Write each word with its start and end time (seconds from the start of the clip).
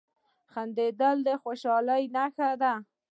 •خندېدل 0.51 1.17
د 1.27 1.29
خوشحالۍ 1.41 2.03
نښه 2.15 2.49
ده. 2.61 2.73